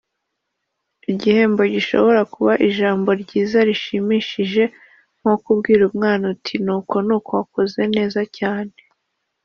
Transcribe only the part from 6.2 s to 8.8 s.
uti “nuko nuko wakoze neza cyane